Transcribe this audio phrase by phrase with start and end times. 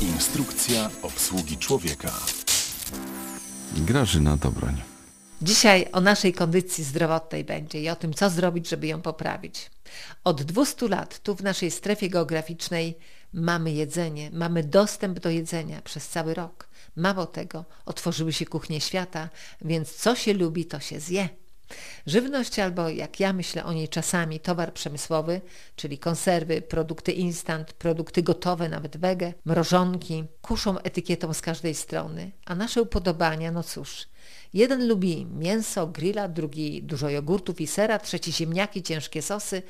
[0.00, 2.12] Instrukcja obsługi człowieka.
[3.76, 4.82] Grażyna Dobroń.
[5.42, 9.70] Dzisiaj o naszej kondycji zdrowotnej będzie i o tym, co zrobić, żeby ją poprawić.
[10.24, 12.98] Od 200 lat tu w naszej strefie geograficznej
[13.32, 16.68] mamy jedzenie, mamy dostęp do jedzenia przez cały rok.
[16.96, 19.28] Mało tego, otworzyły się kuchnie świata,
[19.60, 21.28] więc co się lubi, to się zje.
[22.06, 25.40] Żywność albo, jak ja myślę o niej czasami, towar przemysłowy,
[25.76, 32.54] czyli konserwy, produkty instant, produkty gotowe, nawet wege, mrożonki, kuszą etykietą z każdej strony, a
[32.54, 34.06] nasze upodobania, no cóż,
[34.54, 39.62] jeden lubi mięso, grilla, drugi dużo jogurtów i sera, trzeci ziemniaki, ciężkie sosy,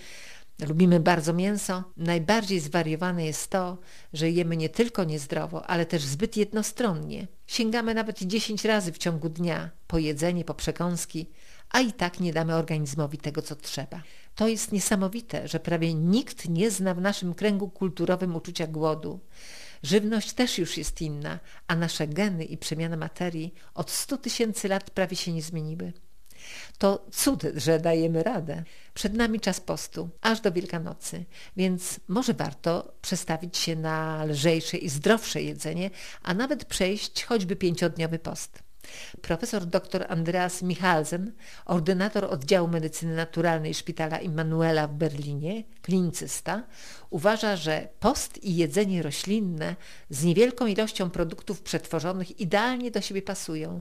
[0.66, 1.82] Lubimy bardzo mięso.
[1.96, 3.78] Najbardziej zwariowane jest to,
[4.12, 7.26] że jemy nie tylko niezdrowo, ale też zbyt jednostronnie.
[7.46, 11.26] Sięgamy nawet 10 razy w ciągu dnia po jedzenie, po przekąski,
[11.70, 14.02] a i tak nie damy organizmowi tego, co trzeba.
[14.34, 19.20] To jest niesamowite, że prawie nikt nie zna w naszym kręgu kulturowym uczucia głodu.
[19.82, 24.90] Żywność też już jest inna, a nasze geny i przemiana materii od 100 tysięcy lat
[24.90, 25.92] prawie się nie zmieniły.
[26.78, 28.64] To cud, że dajemy radę.
[28.94, 31.24] Przed nami czas postu, aż do Wielkanocy,
[31.56, 35.90] więc może warto przestawić się na lżejsze i zdrowsze jedzenie,
[36.22, 38.67] a nawet przejść choćby pięciodniowy post.
[39.22, 41.32] Profesor dr Andreas Michalsen,
[41.64, 46.62] ordynator oddziału medycyny naturalnej Szpitala Immanuela w Berlinie, klinicysta,
[47.10, 49.76] uważa, że post i jedzenie roślinne
[50.10, 53.80] z niewielką ilością produktów przetworzonych idealnie do siebie pasują.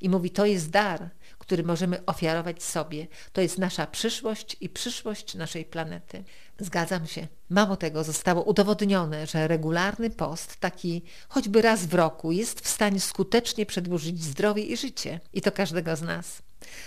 [0.00, 1.10] I mówi, to jest dar,
[1.50, 3.06] który możemy ofiarować sobie.
[3.32, 6.24] To jest nasza przyszłość i przyszłość naszej planety.
[6.58, 7.26] Zgadzam się.
[7.48, 13.00] Mało tego, zostało udowodnione, że regularny post, taki choćby raz w roku, jest w stanie
[13.00, 15.20] skutecznie przedłużyć zdrowie i życie.
[15.32, 16.42] I to każdego z nas.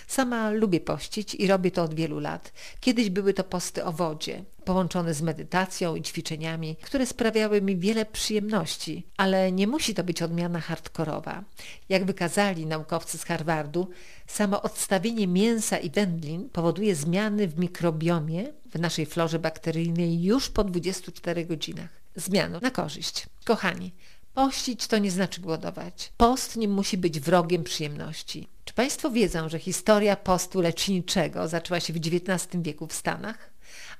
[0.07, 2.53] Sama lubię pościć i robię to od wielu lat.
[2.79, 8.05] Kiedyś były to posty o wodzie, połączone z medytacją i ćwiczeniami, które sprawiały mi wiele
[8.05, 11.43] przyjemności, ale nie musi to być odmiana hardkorowa.
[11.89, 13.89] Jak wykazali naukowcy z Harvardu,
[14.27, 20.63] samo odstawienie mięsa i wędlin powoduje zmiany w mikrobiomie w naszej florze bakteryjnej już po
[20.63, 21.89] 24 godzinach.
[22.15, 23.25] Zmianu na korzyść.
[23.45, 23.91] Kochani,
[24.33, 26.13] Pościć to nie znaczy głodować.
[26.17, 28.47] Post nie musi być wrogiem przyjemności.
[28.65, 33.49] Czy Państwo wiedzą, że historia postu leczniczego zaczęła się w XIX wieku w Stanach?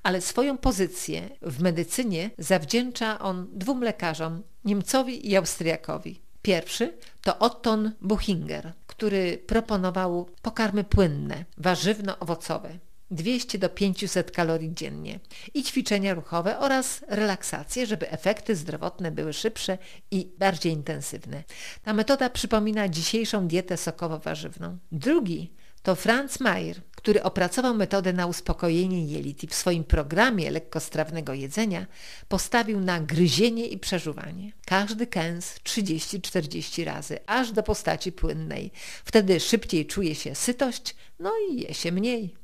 [0.04, 6.22] Ale swoją pozycję w medycynie zawdzięcza on dwóm lekarzom, Niemcowi i Austriakowi.
[6.42, 12.80] Pierwszy to Otton Buchinger, który proponował pokarmy płynne, warzywno-owocowe.
[13.14, 15.20] 200 do 500 kalorii dziennie
[15.54, 19.78] i ćwiczenia ruchowe oraz relaksacje, żeby efekty zdrowotne były szybsze
[20.12, 21.44] i bardziej intensywne.
[21.84, 24.78] Ta metoda przypomina dzisiejszą dietę sokowo-warzywną.
[24.92, 25.54] Drugi
[25.84, 31.88] to Franz Mayer, który opracował metodę na uspokojenie jelit i w swoim programie lekkostrawnego jedzenia
[32.28, 34.52] postawił na gryzienie i przeżuwanie.
[34.66, 38.72] Każdy kęs 30-40 razy, aż do postaci płynnej.
[39.06, 42.43] Wtedy szybciej czuje się sytość, no i je się mniej.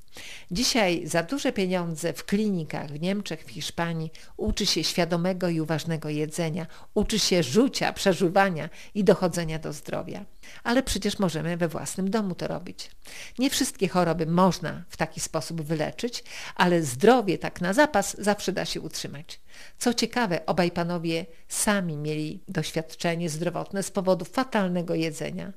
[0.52, 6.09] Dzisiaj za duże pieniądze w klinikach w Niemczech, w Hiszpanii uczy się świadomego i uważnego
[6.09, 10.25] jedzenia, uczy się rzucia, przeżuwania i dochodzenia do zdrowia.
[10.64, 12.92] Ale przecież możemy we własnym domu to robić.
[13.40, 16.24] Nie wszystkie choroby można w taki sposób wyleczyć,
[16.56, 19.40] ale zdrowie tak na zapas zawsze da się utrzymać.
[19.78, 25.53] Co ciekawe, obaj panowie sami mieli doświadczenie zdrowotne z powodu fatalnego jedzenia.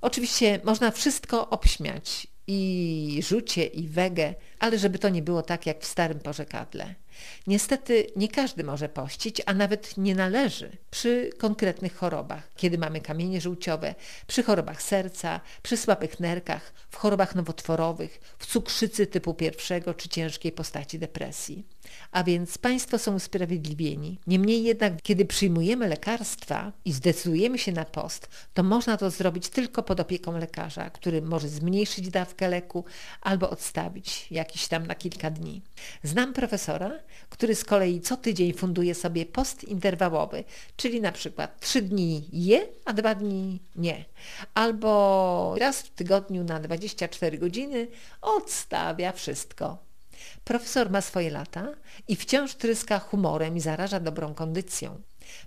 [0.00, 5.80] Oczywiście można wszystko obśmiać i rzucie, i wege, ale żeby to nie było tak jak
[5.80, 6.94] w starym porzekadle.
[7.46, 13.40] Niestety nie każdy może pościć, a nawet nie należy przy konkretnych chorobach, kiedy mamy kamienie
[13.40, 13.94] żółciowe,
[14.26, 20.52] przy chorobach serca, przy słabych nerkach, w chorobach nowotworowych, w cukrzycy typu pierwszego czy ciężkiej
[20.52, 21.66] postaci depresji.
[22.12, 24.18] A więc Państwo są usprawiedliwieni.
[24.26, 29.82] Niemniej jednak, kiedy przyjmujemy lekarstwa i zdecydujemy się na post, to można to zrobić tylko
[29.82, 32.84] pod opieką lekarza, który może zmniejszyć dawkę leku
[33.20, 35.62] albo odstawić jakiś tam na kilka dni.
[36.02, 36.90] Znam profesora,
[37.28, 40.44] który z kolei co tydzień funduje sobie post interwałowy,
[40.76, 44.04] czyli na przykład trzy dni je, a dwa dni nie.
[44.54, 47.88] Albo raz w tygodniu na 24 godziny
[48.20, 49.78] odstawia wszystko.
[50.44, 51.68] Profesor ma swoje lata
[52.08, 55.00] i wciąż tryska humorem i zaraża dobrą kondycją.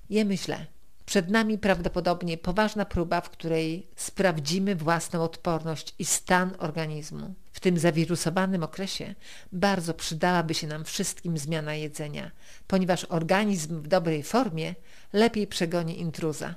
[0.10, 0.75] Jemy źle.
[1.06, 7.34] Przed nami prawdopodobnie poważna próba, w której sprawdzimy własną odporność i stan organizmu.
[7.54, 9.16] W tym zawirusowanym okresie
[9.52, 12.32] bardzo przydałaby się nam wszystkim zmiana jedzenia,
[12.68, 14.76] ponieważ organizm w dobrej formie
[15.14, 16.56] lepiej przegoni intruza.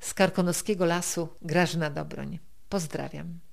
[0.00, 2.38] Z Karkonoskiego Lasu Grażyna Dobroń.
[2.68, 3.43] Pozdrawiam.